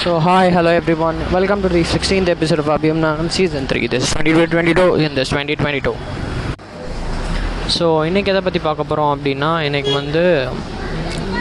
So, 0.00 0.18
hi, 0.20 0.50
hello 0.50 0.70
everyone. 0.70 1.18
Welcome 1.30 1.60
to 1.62 1.68
the 1.68 1.82
16th 1.82 2.28
episode 2.28 2.58
of 2.58 2.66
Abhyam 2.66 2.98
Nanam 3.04 3.30
Season 3.30 3.66
3. 3.66 3.86
This 3.86 4.04
is 4.04 4.14
2022 4.14 4.94
in 4.96 5.14
this 5.14 5.28
2022. 5.30 5.94
So 7.76 7.86
இன்றைக்கி 8.08 8.30
எதை 8.32 8.42
பற்றி 8.46 8.60
பார்க்க 8.66 8.84
போகிறோம் 8.90 9.10
அப்படின்னா 9.14 9.48
இன்றைக்கி 9.68 9.92
வந்து 9.92 10.22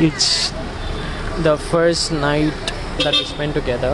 it's 0.07 0.53
the 1.47 1.55
first 1.65 2.13
night 2.27 2.63
that 3.03 3.19
we 3.19 3.25
spent 3.33 3.53
together 3.59 3.93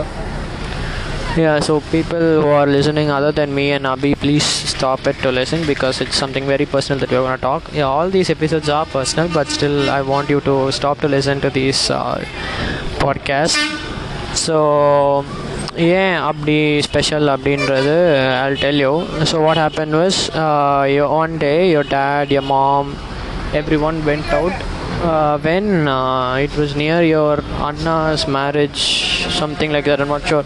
yeah 1.36 1.58
so 1.66 1.80
people 1.80 2.24
who 2.42 2.48
are 2.60 2.66
listening 2.66 3.10
other 3.10 3.32
than 3.32 3.54
me 3.58 3.70
and 3.76 3.86
abhi 3.92 4.10
please 4.24 4.48
stop 4.72 5.06
it 5.10 5.16
to 5.24 5.30
listen 5.32 5.60
because 5.66 6.00
it's 6.04 6.18
something 6.22 6.46
very 6.54 6.66
personal 6.74 6.98
that 7.02 7.10
we're 7.10 7.24
going 7.26 7.38
to 7.38 7.46
talk 7.50 7.70
yeah 7.72 7.88
all 7.96 8.10
these 8.10 8.30
episodes 8.36 8.68
are 8.68 8.84
personal 8.98 9.28
but 9.38 9.48
still 9.48 9.78
i 9.90 10.02
want 10.12 10.28
you 10.34 10.40
to 10.50 10.56
stop 10.80 10.98
to 11.00 11.08
listen 11.08 11.40
to 11.40 11.50
these 14.36 14.48
uh, 14.48 14.52
podcasts 14.52 14.52
so 14.52 15.24
ஏன் 15.76 16.16
அப்படி 16.28 16.80
special 16.80 17.28
அப்படின்றது 17.34 17.94
I 18.42 18.52
tell 18.62 18.80
you 18.80 18.90
so 19.30 19.36
what 19.44 19.60
happen 19.64 19.94
was 20.00 20.18
one 21.20 21.36
day 21.36 21.70
your 21.70 21.88
dad 21.88 22.32
your 22.32 22.48
mom 22.50 22.90
every 23.60 23.78
one 23.80 23.98
went 24.08 24.32
out 24.38 24.58
when 25.42 25.70
it 26.44 26.56
was 26.60 26.74
near 26.82 27.06
your 27.14 27.42
அண்ணாஸ் 27.70 28.26
marriage 28.38 28.82
something 29.42 29.70
like 29.72 29.84
that 29.84 30.00
i'm 30.00 30.08
not 30.08 30.22
sure 30.22 30.44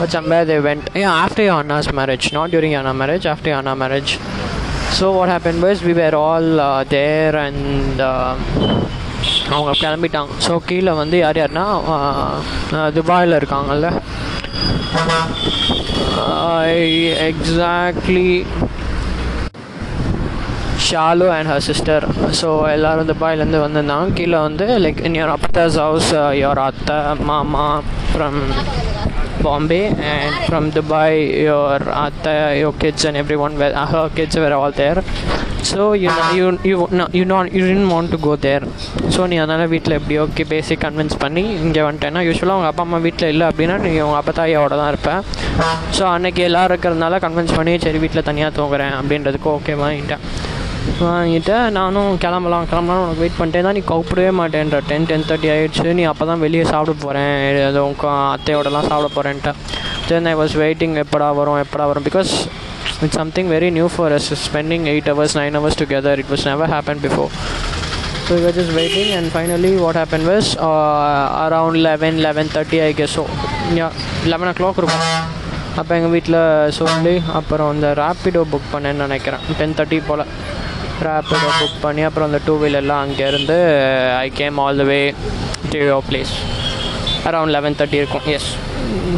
but 0.00 0.10
somewhere 0.10 0.44
they 0.44 0.60
went 0.60 0.88
yeah 0.94 1.14
after 1.24 1.42
your 1.42 1.54
anna's 1.54 1.92
marriage 1.92 2.32
not 2.32 2.50
during 2.50 2.72
your 2.72 2.80
anna 2.80 2.94
marriage 2.94 3.26
after 3.26 3.48
your 3.50 3.58
anna 3.58 3.74
marriage 3.74 4.18
so 4.90 5.12
what 5.12 5.28
happened 5.28 5.62
was 5.62 5.82
we 5.82 5.94
were 5.94 6.14
all 6.14 6.48
அவங்க 9.55 9.71
கிளம்பிட்டாங்க. 9.83 10.31
So 10.47 10.53
கீழே 10.69 10.91
வந்து 11.01 11.17
யார் 11.23 11.39
யாருன்னா 11.41 11.65
துபாயில் 12.97 13.37
இருக்காங்கல்ல. 13.39 13.87
Exactly 17.29 18.29
Shalu 20.87 21.25
and 21.35 21.49
her 21.51 21.65
sister 21.69 22.05
so 22.39 22.47
எல்லோரும் 22.75 23.09
துபாயிலேருந்து 23.11 23.59
வந்திருந்தாங்க. 23.65 24.15
கீழே 24.19 24.39
வந்து 24.47 24.65
like 24.85 25.01
in 25.09 25.17
your 25.19 25.33
அப்தாஸ் 25.37 25.77
house 25.85 26.11
your 26.43 26.61
அத்தை 26.67 26.97
மாமா 27.29 27.67
from 28.11 28.41
Bombay 29.45 29.83
and 30.13 30.35
from 30.45 30.67
Dubai 30.77 31.19
your 31.47 31.85
அத்தை 32.05 32.33
your 32.61 32.73
kids 32.81 33.05
everyone 33.45 33.55
were 33.61 33.73
her 33.93 34.11
kids 34.17 34.39
were 34.43 34.57
all 34.59 34.77
there 34.81 35.01
there 35.61 35.71
so 35.71 35.93
you 35.93 36.09
know 36.09 36.29
you 36.33 36.45
you 36.63 36.87
no, 36.91 37.05
you 37.11 37.25
know 37.25 37.39
you 37.45 37.63
didn't 37.67 37.89
want 37.89 38.09
to 38.11 38.19
go 38.19 38.35
there. 38.37 38.63
So 39.15 39.21
நீ 39.31 39.35
அதனால் 39.41 39.71
வீட்டில் 39.73 39.95
எப்படி 39.97 40.15
okay 40.23 40.43
பேசி 40.51 40.73
convince 40.83 41.15
பண்ணி 41.23 41.43
இங்கே 41.63 41.81
வந்துட்டேன்னா 41.87 42.21
யூஸ்வலாக 42.27 42.57
உங்கள் 42.59 42.71
அப்பா 42.71 42.83
அம்மா 42.85 42.99
வீட்டில் 43.05 43.31
இல்லை 43.33 43.45
அப்படின்னா 43.49 43.75
நீ 43.83 43.91
உங்கள் 44.05 44.19
அப்பா 44.19 44.33
தாயோட 44.37 44.75
தான் 44.81 44.91
இருப்பேன் 44.93 45.21
ஸோ 45.97 46.03
அன்றைக்கி 46.13 46.41
எல்லோரும் 46.47 46.71
இருக்கிறதுனால 46.71 47.19
கன்வின்ஸ் 47.25 47.53
பண்ணி 47.57 47.73
சரி 47.85 47.99
வீட்டில் 48.03 48.27
தனியாக 48.29 48.53
தூங்குறேன் 48.57 48.95
அப்படின்றதுக்கு 48.99 49.49
ஓகே 49.55 49.75
வாங்கிட்டேன். 49.83 50.23
வாங்கிட்டு 51.01 51.55
நானும் 51.77 52.11
கிளம்பலாம் 52.23 52.67
கிளம்பலாம் 52.71 53.03
உனக்கு 53.03 53.23
வெயிட் 53.23 53.39
பண்ணிட்டே 53.39 53.61
தான் 53.65 53.77
நீ 53.77 53.83
கூப்பிடவே 53.91 54.31
மாட்டேன்ற. 54.39 54.77
டென் 54.89 55.07
டென் 55.09 55.27
தேர்ட்டி 55.29 55.49
ஆகிடுச்சு 55.55 55.93
நீ 55.99 56.05
அப்போ 56.11 56.25
தான் 56.31 56.43
வெளியே 56.45 56.65
சாப்பிட 56.71 56.95
போகிறேன் 57.03 57.35
அது 57.69 57.79
உங்கள் 57.89 58.15
அத்தையோடலாம் 58.35 58.89
சாப்பிட 58.91 59.09
போகிறேன்ட்டு 59.17 59.53
தென் 60.09 60.29
ஐ 60.31 60.35
வாஸ் 60.41 60.55
வெயிட்டிங் 60.63 60.95
எப்படா 61.03 61.29
வரும் 61.39 61.61
எப்படா 61.65 61.85
வரும்? 61.91 62.07
Because 62.09 62.33
it's 63.03 63.17
something 63.21 63.49
very 63.55 63.69
new 63.77 63.87
for 63.95 64.13
us 64.17 64.29
spending 64.47 64.85
eight 64.93 65.09
hours 65.13 65.35
nine 65.41 65.57
hours 65.59 65.79
together 65.83 66.19
it 66.23 66.31
was 66.33 66.47
never 66.51 66.73
happen 66.77 67.03
before 67.07 67.31
So 68.25 68.35
we 68.37 68.43
were 68.45 68.53
just 68.57 68.71
waiting 68.77 69.07
and 69.15 69.25
finally 69.35 69.71
what 69.83 69.95
happened 69.99 70.25
was 70.31 70.47
uh, 70.67 71.45
around 71.45 71.73
11, 71.79 72.19
11.30 72.19 72.77
I 72.87 72.91
guess 72.99 73.13
so. 73.17 73.23
Yeah, 73.79 73.89
11 74.25 74.51
o'clock 74.51 74.77
இருக்கும். 74.81 75.05
அப்போ 75.79 75.91
எங்கள் 75.97 76.13
வீட்டில் 76.15 76.37
சொல்லி 76.77 77.13
அப்புறம் 77.39 77.69
அந்த 77.73 77.87
Rapido 78.01 78.43
book 78.53 78.69
பண்ணேன்னு 78.73 79.03
நினைக்கிறேன். 79.05 79.43
Ten 79.59 79.75
thirty 79.79 79.99
போல். 80.07 80.23
ரேப்பிடோ 81.07 81.49
புக் 81.59 81.77
பண்ணி 81.81 82.01
அப்புறம் 82.07 82.27
அந்த 82.29 82.39
டூ 82.45 82.55
வீலர்லாம் 82.63 83.03
அங்கேருந்து 83.05 83.57
I 84.17 84.29
came 84.39 84.57
all 84.65 84.81
the 84.81 84.83
way 84.83 84.99
to 85.73 85.79
your 85.91 86.03
place 86.09 86.33
around 87.29 87.55
eleven 87.57 87.77
thirty 87.81 87.99
இருக்கும். 88.03 88.27
எஸ் 88.37 88.49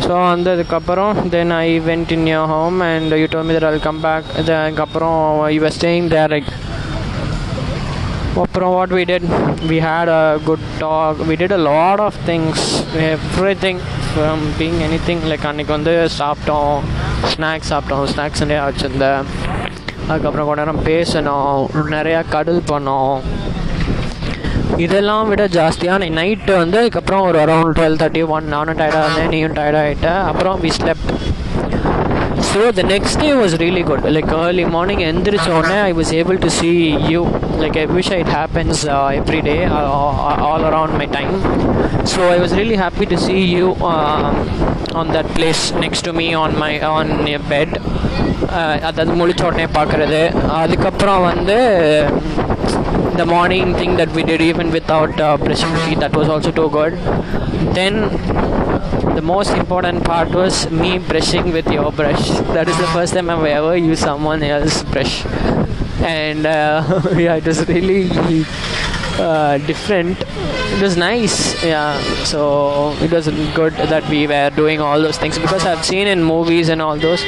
ஸோ 0.05 0.13
வந்ததுக்கப்புறம் 0.31 1.13
then 1.35 1.53
I 1.63 1.67
went 1.89 2.13
in 2.17 2.27
your 2.33 2.51
home 2.55 2.77
and 2.89 3.13
you 3.21 3.27
told 3.33 3.47
me 3.49 3.55
that 3.57 3.67
I'll 3.71 3.85
come 3.89 4.01
back 4.05 4.29
அதுக்கப்புறம் 4.41 5.19
you 5.55 5.61
were 5.65 5.75
staying 5.79 6.07
there 6.15 6.31
like 6.35 6.51
அப்புறம் 8.43 8.71
what 8.75 8.93
we 8.97 9.03
did 9.09 9.27
we 9.71 9.77
had 9.87 10.11
a 10.19 10.21
good 10.47 10.65
talk 10.83 11.19
we 11.29 11.35
did 11.41 11.55
a 11.57 11.61
lot 11.71 12.01
of 12.07 12.19
things 12.29 12.63
everything 13.65 13.81
from 14.07 14.43
being 14.59 14.79
any 14.87 14.99
thing 15.07 15.23
like 15.31 15.45
அன்றைக்கி 15.51 15.73
வந்து 15.77 15.93
சாப்பிட்டோம். 16.19 16.75
Snacks 17.33 17.71
சாப்பிட்டோம். 17.71 18.05
Snacks 18.13 18.43
நிறையா 18.43 18.63
வச்சுருந்தேன். 18.69 19.23
அதுக்கப்புறம் 20.07 20.47
கொஞ்ச 20.47 20.59
நேரம் 20.61 20.83
பேசணும் 20.91 21.91
நிறையா 21.95 22.21
கடல் 22.35 22.61
பண்ணோம். 22.71 23.15
இதெல்லாம் 24.81 25.29
விட 25.29 25.43
ஜாஸ்தியாக 25.55 26.09
நைட்டு 26.15 26.53
வந்து 26.57 26.77
அதுக்கப்புறம் 26.79 27.25
ஒரு 27.27 27.37
அரௌண்ட் 27.43 27.75
டுவெல் 27.77 27.99
தேர்ட்டி 27.99 28.23
ஒன் 28.35 28.47
நானும் 28.47 28.79
டயர்டாக 28.79 29.05
இருந்தேன் 29.05 29.29
நீயும் 29.29 29.57
டயர்டாகிட்ட 29.59 30.11
அப்புறம் 30.29 30.57
we 30.61 30.71
slept 30.77 31.11
so 32.47 32.63
the 32.77 32.83
next 32.89 33.19
day 33.21 33.29
was 33.33 33.53
really 33.61 33.83
good 33.83 34.05
like 34.15 34.31
early 34.39 34.65
morning 34.73 35.03
எந்திரிச்ச 35.05 35.47
உடனே 35.57 35.77
I 35.81 35.91
was 35.93 36.11
able 36.19 36.39
to 36.43 36.49
see 36.57 36.69
you 37.11 37.21
like 37.61 37.77
I 37.77 37.85
wish 37.91 38.11
it 38.17 38.31
happens 38.35 38.81
every 39.19 39.41
day 39.49 39.55
all 40.47 40.65
around 40.69 40.97
my 41.01 41.07
time 41.11 41.33
so 42.13 42.21
I 42.29 42.37
was 42.39 42.55
really 42.59 42.77
happy 42.83 43.07
to 43.13 43.19
see 43.25 43.37
you 43.55 43.69
on 44.95 45.11
that 45.13 45.31
place 45.37 45.63
next 45.85 46.07
to 46.07 46.13
me 46.13 46.27
on 46.43 46.55
my 46.57 46.73
on 46.91 47.13
bed 47.51 47.75
அதாவது 48.83 49.11
முழிச்ச 49.19 49.43
உடனே 49.43 49.67
பார்க்குறது 49.77 50.21
அதுக்கப்புறம் 50.53 51.23
வந்து 51.25 51.57
the 53.17 53.25
morning 53.25 53.73
thing 53.75 53.95
that 53.97 54.11
we 54.13 54.23
did 54.23 54.41
even 54.41 54.71
without 54.71 55.19
uh, 55.19 55.37
brushing 55.37 55.73
teeth 55.85 55.99
that 55.99 56.15
was 56.15 56.29
also 56.29 56.51
too 56.51 56.69
good. 56.69 56.93
Then 57.75 58.09
the 59.15 59.21
most 59.21 59.51
important 59.51 60.03
part 60.03 60.29
was 60.29 60.69
me 60.71 60.97
brushing 60.97 61.51
with 61.51 61.67
your 61.67 61.91
brush. 61.91 62.29
That 62.55 62.67
is 62.67 62.77
the 62.77 62.87
first 62.87 63.13
time 63.13 63.29
i've 63.29 63.45
ever 63.45 63.75
used 63.77 64.01
someone 64.01 64.41
else's 64.41 64.83
brush. 64.91 65.25
And 66.01 66.45
uh, 66.45 67.01
yeah 67.15 67.35
it 67.35 67.45
was 67.45 67.67
really 67.67 68.09
uh, 69.19 69.59
different. 69.59 70.17
It 70.73 70.81
was 70.81 70.97
nice 70.97 71.63
yeah. 71.63 71.99
So 72.23 72.93
it 73.01 73.11
was 73.11 73.27
good 73.53 73.73
that 73.73 74.09
we 74.09 74.25
were 74.25 74.49
doing 74.55 74.81
all 74.81 74.99
those 74.99 75.19
things 75.19 75.37
because 75.37 75.65
i've 75.65 75.85
seen 75.85 76.07
in 76.07 76.23
movies 76.23 76.69
and 76.69 76.81
all 76.81 76.97
those 76.97 77.23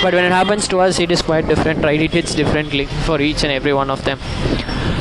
but 0.00 0.14
when 0.14 0.24
it 0.24 0.32
happens 0.32 0.68
to 0.68 0.78
us 0.78 1.00
it 1.00 1.10
is 1.10 1.22
quite 1.22 1.48
different 1.48 1.82
right? 1.82 2.00
It 2.00 2.12
hits 2.12 2.34
differently 2.36 2.86
for 2.86 3.20
each 3.20 3.42
and 3.42 3.52
every 3.52 3.74
one 3.74 3.90
of 3.90 4.04
them 4.04 4.20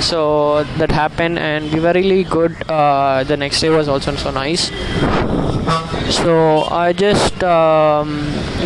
so 0.03 0.63
that 0.77 0.91
happened 0.91 1.39
and 1.39 1.71
we 1.71 1.79
were 1.79 1.93
really 1.93 2.23
good. 2.23 2.55
Uh, 2.69 3.23
the 3.23 3.37
next 3.37 3.61
day 3.61 3.69
was 3.69 3.87
also 3.87 4.15
so 4.15 4.31
nice. 4.31 4.71
So 6.09 6.63
i 6.69 6.93
just 6.93 7.43
um, 7.43 8.09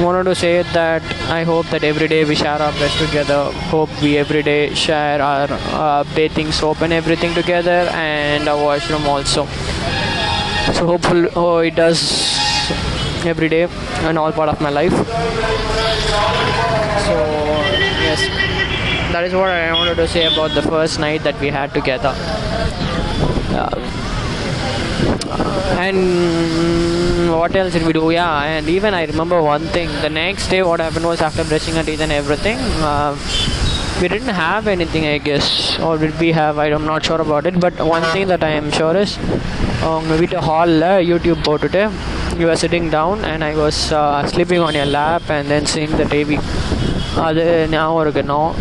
wanted 0.04 0.24
to 0.30 0.36
say 0.36 0.64
that 0.74 1.04
i 1.30 1.44
hope 1.44 1.68
that 1.68 1.84
every 1.84 2.08
day 2.08 2.24
we 2.26 2.36
share 2.36 2.62
our 2.62 2.72
best 2.74 2.98
together. 2.98 3.52
Hope 3.74 3.90
we 4.02 4.18
every 4.18 4.44
day 4.44 4.74
share 4.74 5.22
our 5.22 5.48
uh, 5.52 6.04
bathing 6.16 6.52
soap 6.52 6.82
and 6.82 6.92
everything 6.92 7.34
together 7.34 7.80
and 7.94 8.50
our 8.50 8.64
washroom 8.64 9.06
also. 9.06 9.46
So 10.74 10.86
hopefully 10.86 11.30
oh, 11.36 11.58
it 11.60 11.76
does 11.76 12.02
every 13.26 13.50
day 13.50 13.68
and 14.10 14.18
all 14.18 14.32
part 14.32 14.50
of 14.50 14.60
my 14.60 14.70
life. 14.70 14.94
So 17.08 17.16
yes 18.08 18.67
that 19.13 19.25
is 19.25 19.35
what 19.35 19.51
I 19.51 19.73
wanted 19.73 19.97
to 19.97 20.09
say 20.09 20.25
about 20.33 20.51
the 20.55 20.63
first 20.63 20.99
night 21.01 21.23
that 21.29 21.39
we 21.41 21.49
had 21.49 21.73
together. 21.79 22.13
Uh, 23.61 23.77
and 25.87 26.01
what 27.41 27.55
else 27.57 27.73
did 27.73 27.85
we 27.87 27.93
do? 27.93 28.11
Yeah, 28.11 28.43
and 28.55 28.69
even 28.69 28.95
I 28.95 29.05
remember 29.13 29.39
one 29.43 29.65
thing. 29.77 29.89
The 30.07 30.11
next 30.11 30.49
day, 30.49 30.63
what 30.63 30.81
happened 30.81 31.07
was 31.13 31.21
after 31.21 31.45
brushing 31.45 31.77
our 31.77 31.87
teeth 31.91 32.01
and 32.01 32.13
everything, 32.13 32.59
uh, 32.91 33.13
we 34.01 34.09
didn't 34.09 34.37
have 34.47 34.67
anything, 34.67 35.07
I 35.07 35.19
guess, 35.19 35.79
or 35.79 35.97
did 35.99 36.19
we 36.19 36.33
have? 36.33 36.59
I'm 36.59 36.87
not 36.87 37.05
sure 37.05 37.21
about 37.21 37.47
it. 37.47 37.59
But 37.61 37.75
one 37.97 38.03
thing 38.15 38.29
that 38.29 38.45
I 38.51 38.55
am 38.63 38.71
sure 38.81 38.97
is, 39.05 39.13
உங்கள் 39.91 40.19
வீட்டு 40.21 40.41
ஹாலில் 40.49 40.85
YouTube 41.09 41.41
போட்டுட்டு 41.47 41.81
you 42.41 42.47
are 42.53 42.59
sitting 42.63 42.89
down 42.97 43.23
and 43.31 43.45
I 43.47 43.51
was 43.61 43.81
sleeping 44.33 44.63
on 44.67 44.77
your 44.79 44.91
lap 44.97 45.27
and 45.37 45.49
then 45.53 45.67
seeing 45.73 45.95
the 46.01 46.05
TV 46.13 46.37
அது 47.25 47.45
ஞாபகம் 47.75 48.03
இருக்கணும் 48.05 48.53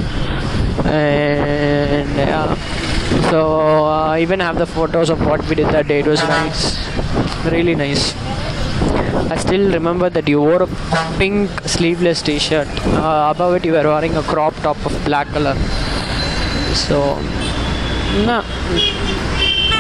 and 0.85 2.09
yeah. 2.17 2.55
So 3.31 3.85
uh, 3.85 4.09
I 4.09 4.21
even 4.21 4.41
have 4.41 4.59
the 4.59 4.67
photos 4.67 5.11
of 5.11 5.25
what 5.27 5.47
we 5.49 5.55
did 5.55 5.69
that 5.69 5.89
day. 5.89 6.01
It 6.01 6.07
was 6.07 6.23
nice. 6.23 6.79
Really 7.47 7.75
nice. 7.75 8.15
I 9.31 9.37
still 9.37 9.73
remember 9.73 10.11
that 10.11 10.29
you 10.29 10.41
wore 10.41 10.63
a 10.63 10.69
pink 11.19 11.51
sleeveless 11.63 12.23
t-shirt. 12.23 12.69
Uh, 12.87 13.33
above 13.35 13.55
it 13.55 13.65
you 13.65 13.73
were 13.73 13.85
wearing 13.85 14.17
a 14.17 14.23
crop 14.23 14.55
top 14.57 14.85
of 14.87 15.05
black 15.05 15.29
color. 15.29 15.55
So 16.75 17.19
no 18.25 18.43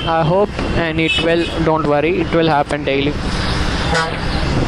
I 0.09 0.23
hope 0.25 0.51
and 0.77 1.01
it 1.01 1.13
will 1.25 1.45
don't 1.65 1.87
worry 1.87 2.21
it 2.21 2.33
will 2.33 2.49
happen 2.49 2.85
daily 2.85 3.13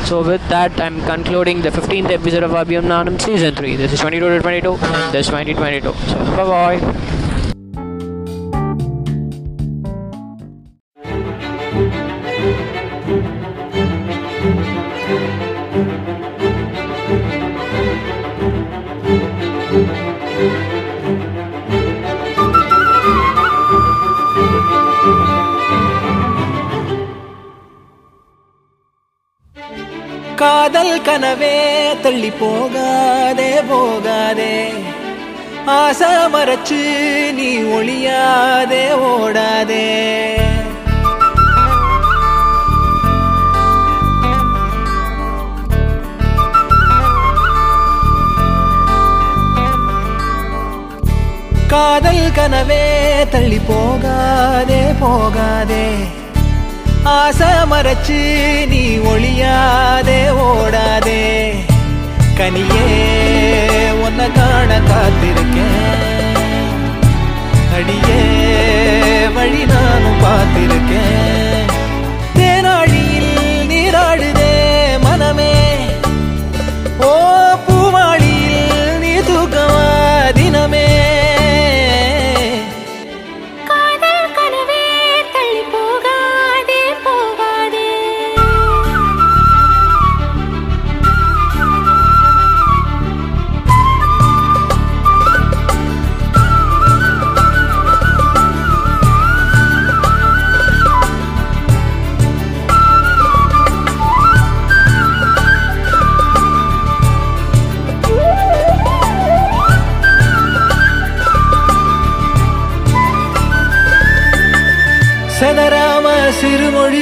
So 0.09 0.23
with 0.23 0.41
that, 0.49 0.81
I'm 0.81 1.03
concluding 1.03 1.61
the 1.61 1.69
15th 1.69 2.11
episode 2.11 2.43
of 2.43 2.53
Abhyam 2.53 2.85
Nanam 2.85 3.21
Season 3.21 3.55
3. 3.55 3.77
This 3.77 3.93
is 3.93 4.01
22 4.01 4.27
to 4.27 4.41
22 4.41 4.73
and 4.73 5.13
this 5.13 5.27
is 5.27 5.31
2022. 5.31 5.93
So 5.93 6.15
bye-bye. 6.35 7.18
காதல் 30.41 31.01
கனவே 31.01 31.55
தள்ளி 32.03 32.31
போகாதே 32.31 33.61
போகாதே. 33.69 34.73
ஆசை 35.65 36.11
மறைச்சு 36.35 36.83
நீ 37.39 37.49
ஒளியாதே 37.77 38.85
ஓடாதே. 39.09 39.87
காதல் 51.69 52.25
கனவே 52.39 52.85
தள்ளி 53.31 53.61
போகாதே 53.69 54.83
போகாதே. 55.01 56.18
ஆசை 57.09 57.51
மறைச்சு 57.71 58.21
நீ 58.73 58.83
ஒளியாதே 59.11 60.21
ஓடாதே. 60.47 61.23
கனியே 62.39 62.87
உன்னை 64.05 64.27
காண 64.39 64.71
காத்திருக்கேன். 64.91 66.03
அடியே 67.77 68.23
வழி 69.37 69.63
நானும் 69.73 70.21
பார்த்திருக்கேன். 70.25 71.18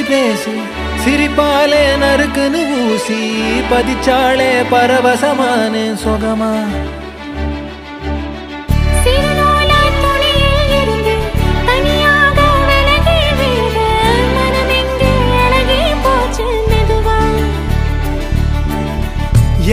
பேசி 0.09 0.55
சிரிப்பாலே 1.03 1.83
நறுக்குன்னு 2.01 2.61
ஊசி 2.83 3.19
பதிச்சாளே 3.71 4.51
பரவசமான 4.71 5.73
சுகமா. 6.03 6.53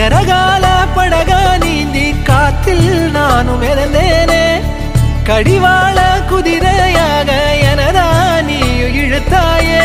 எரகால 0.04 0.64
படகா 0.96 1.42
நீந்தி 1.62 2.06
காத்தில் 2.28 2.88
நானும் 3.16 3.60
மிதந்தேனே 3.62 4.44
கடிவாள 5.28 5.98
குதிரையாக 6.30 7.30
எனதா 7.70 8.08
நீ 8.48 8.58
இழுத்தாயே. 9.02 9.84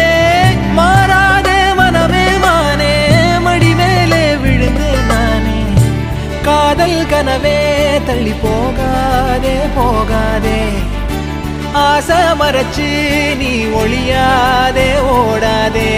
காதல் 6.79 7.07
கனவே 7.11 7.57
தள்ளி 8.05 8.33
போகாதே 8.41 9.55
போகாதே. 9.75 10.59
ஆசை 11.73 12.19
மறைச்சு 12.41 12.87
நீ 13.41 13.51
ஒளியாதே 13.81 14.87
ஓடாதே. 15.15 15.91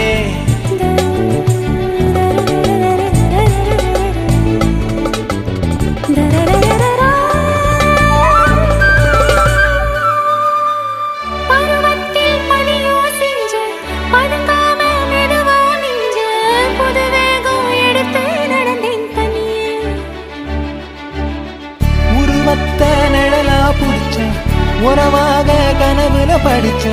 கனவுல 26.52 26.72
படிச்ச 26.74 26.86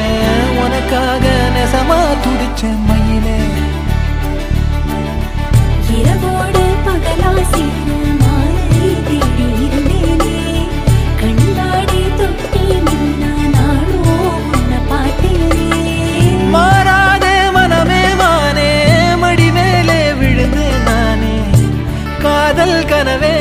உனக்காக 0.64 1.26
நெசமா 1.56 1.98
துடிச்ச 2.24 2.62
மயிலே. 2.88 3.38
இரவோடு 5.98 6.64
பகலா 6.86 7.32
சேர்ந்து 7.54 7.98
மாலை 8.22 8.90
தேடி 9.08 9.48
இருந்தேனே. 9.66 10.38
கண்ணாடி 11.22 12.02
தொட்டி 12.20 12.64
நின்னா 12.88 13.32
நானோ 13.56 14.16
உன்னை 14.52 14.80
பார்த்தேனே. 14.92 15.68
மாறாதே 16.56 17.36
மனமே 17.58 18.04
மானே 18.22 18.72
மடி 19.24 19.50
மேலே 19.52 20.00
விழுந்து 20.22 20.68
நானே. 20.88 21.36
காதல் 22.24 22.80
கனவே. 22.92 23.36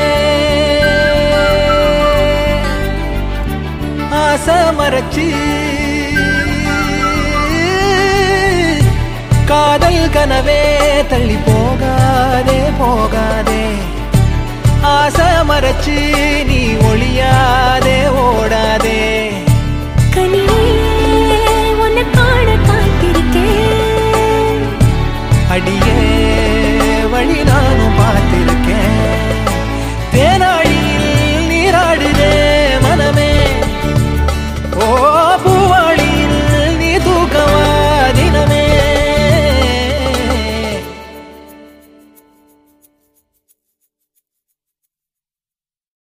ஆசை 4.23 4.59
மறைச்சு 4.77 5.25
காதல் 9.89 10.09
கனவே 10.09 10.61
தள்ளி 11.09 11.37
போகாதே 11.45 12.57
போகாதே. 12.79 13.63
ஆசை 14.81 15.25
மறைச்சு 15.49 15.95
நீ 16.49 16.59
ஒளியாதே 16.89 17.97
ஓடாதே. 18.25 18.99